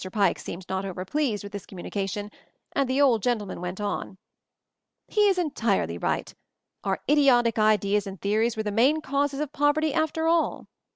Pike 0.11 0.39
seemed 0.39 0.67
not 0.67 0.83
over 0.83 1.05
pleased 1.05 1.43
with 1.43 1.51
this 1.53 1.67
communication, 1.67 2.31
and 2.71 2.89
the 2.89 2.99
old 2.99 3.21
gentleman 3.21 3.61
went 3.61 3.79
on: 3.79 4.17
"He 5.07 5.27
is 5.27 5.37
entirely 5.37 5.99
right. 5.99 6.33
Our 6.83 7.01
idiotic 7.07 7.59
ideas 7.59 8.07
and 8.07 8.19
theories 8.19 8.57
were 8.57 8.63
the 8.63 8.71
main 8.71 9.01
causes 9.01 9.39
of 9.39 9.51
pov 9.51 9.75
erty 9.75 9.93
after 9.93 10.25
all. 10.25 10.65